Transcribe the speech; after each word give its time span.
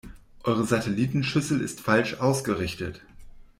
Eure 0.45 0.65
Satellitenschüssel 0.65 1.61
ist 1.61 1.81
falsch 1.81 2.15
ausgerichtet. 2.15 3.03